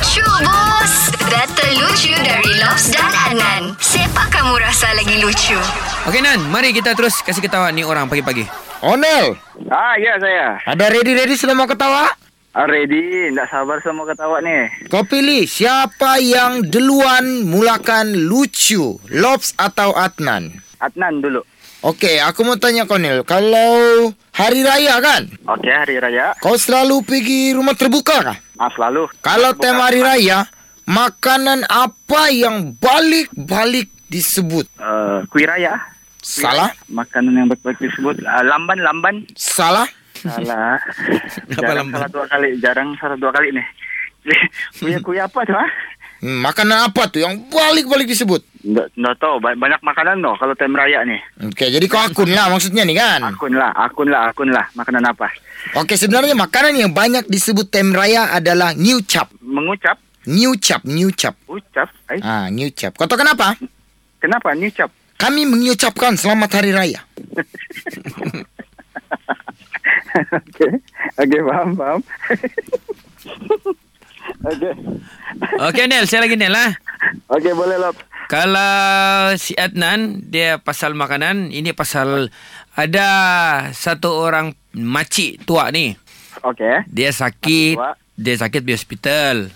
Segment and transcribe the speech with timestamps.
[0.00, 5.52] Lucu bos Data lucu dari Lobs dan Anan Siapa kamu rasa lagi lucu?
[6.08, 8.48] Okey Nan, mari kita terus kasih ketawa ni orang pagi-pagi.
[8.80, 9.36] Onel,
[9.68, 10.56] Ah, ya saya.
[10.64, 12.16] ada ready-ready sudah mau ketawa?
[12.56, 13.28] Ah, ready.
[13.30, 14.72] Tak sabar sama ketawa ni.
[14.88, 20.64] Kau pilih siapa yang duluan mulakan lucu, Lobs atau Adnan?
[20.80, 21.44] Adnan dulu.
[21.82, 24.08] Okey, aku mau tanya kau Nel, kalau
[24.40, 26.32] hari raya kan, Okey, hari raya.
[26.38, 28.36] kau selalu pergi rumah terbuka kah?
[28.56, 29.08] Ah, selalu.
[29.20, 30.48] Kalau Bukan- tema hari raya,
[30.84, 34.64] makanan apa yang balik-balik disebut?
[34.76, 35.76] Uh, kuih raya.
[36.20, 36.68] Salah?
[36.86, 38.20] Makanan yang baik-baik disebut.
[38.20, 39.24] Uh, lamban, lamban.
[39.32, 39.88] Salah?
[40.12, 40.76] Salah.
[41.56, 41.96] Jarang lamban?
[41.96, 42.48] salah dua kali.
[42.60, 43.66] Jarang salah dua kali nih.
[44.78, 45.70] kuih, kuih apa tu, ah?
[46.20, 48.44] Hmm, makanan apa tuh yang balik-balik disebut?
[48.60, 49.40] Nggak tahu.
[49.40, 51.20] Ba- Banyak makanan no kalau time raya nih.
[51.48, 53.20] Okey, jadi kau akun lah maksudnya nih kan?
[53.24, 54.68] Akun lah, akun lah, akun lah.
[54.74, 55.32] Makanan apa?
[55.76, 59.32] Okey, sebenarnya makanan yang banyak disebut tem raya adalah new chap.
[59.40, 59.96] Mengucap.
[60.22, 61.32] New chap, new chap.
[61.46, 61.88] Ucap.
[62.06, 62.92] Eh, Ah, new chap.
[62.92, 63.56] Kau tahu kenapa?
[64.20, 64.52] kenapa?
[64.52, 64.92] Nyucap.
[65.16, 67.00] Kami mengucapkan selamat hari raya.
[70.30, 70.70] Okey.
[71.16, 72.00] Okey, faham, faham.
[74.42, 74.72] Okey.
[75.62, 76.70] Okey Nel, saya lagi Nel lah.
[77.30, 77.92] Okey, boleh lah.
[78.30, 82.30] Kalau si Adnan dia pasal makanan, ini pasal
[82.78, 83.10] ada
[83.74, 85.98] satu orang makcik tua ni.
[86.46, 86.86] Okey.
[86.86, 87.74] Dia sakit,
[88.14, 89.50] dia sakit di hospital.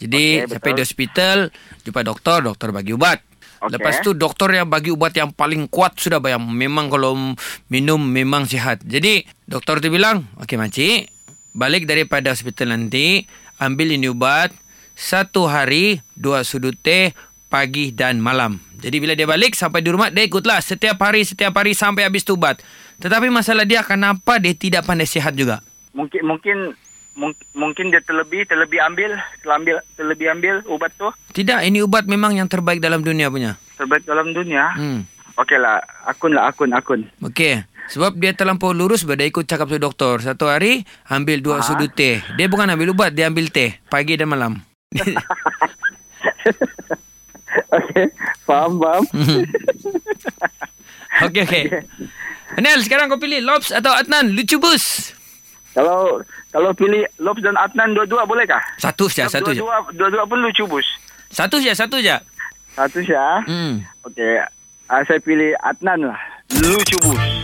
[0.00, 1.52] Jadi Okey, sampai di hospital
[1.84, 3.20] jumpa doktor, doktor bagi ubat.
[3.60, 3.76] Okey.
[3.76, 6.48] Lepas tu doktor yang bagi ubat yang paling kuat sudah bayang.
[6.48, 7.36] Memang kalau
[7.68, 8.80] minum memang sihat.
[8.88, 11.12] Jadi doktor tu bilang, okey makcik,
[11.52, 13.28] balik daripada hospital nanti,
[13.60, 14.48] ambil ini ubat
[14.96, 17.12] satu hari dua sudut teh
[17.54, 18.58] pagi dan malam.
[18.76, 22.20] Jadi bila dia balik sampai di rumah dia ikutlah setiap hari setiap hari sampai habis
[22.20, 22.58] tu ubat.
[22.98, 25.60] Tetapi masalah dia kenapa dia tidak pandai sihat juga?
[25.92, 26.56] Mungkin mungkin
[27.14, 32.34] mung- mungkin dia terlebih terlebih ambil, terlambil terlebih ambil ubat tu Tidak, ini ubat memang
[32.34, 33.54] yang terbaik dalam dunia punya.
[33.74, 34.70] terbaik dalam dunia.
[34.74, 35.00] Hmm.
[35.34, 37.00] Okey lah, akun lah akun akun.
[37.20, 37.64] Okey.
[37.84, 41.60] Sebab dia terlampau lurus Dia ikut cakap tu doktor Satu hari Ambil dua Ah.
[41.60, 44.56] sudut teh Dia bukan ambil ubat Dia ambil teh Pagi dan malam
[47.74, 48.06] Okey,
[48.46, 49.04] faham faham.
[51.26, 51.64] Okey okey
[52.58, 55.14] Anel sekarang kau pilih Lobs atau Adnan Lucu bus
[55.74, 56.22] kalau
[56.54, 58.62] kalau pilih Lobs dan Adnan dua-dua boleh kah?
[58.78, 60.86] Satu saja Satu saja dua-dua, dua-dua pun lucu bus.
[61.34, 62.22] Satu saja Satu saja
[62.78, 63.42] Satu Syah.
[63.42, 63.82] hmm.
[64.06, 64.38] Okey,
[64.86, 66.20] ah, saya pilih Adnan lah.
[66.62, 67.43] Lucu bus.